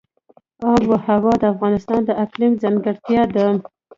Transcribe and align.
آب 0.71 0.83
وهوا 0.91 1.33
د 1.39 1.43
افغانستان 1.53 1.99
د 2.05 2.11
اقلیم 2.23 2.53
ځانګړتیا 2.63 3.21
ده. 3.35 3.45